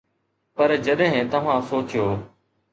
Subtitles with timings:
[0.55, 2.05] پر جڏهن توهان سوچيو.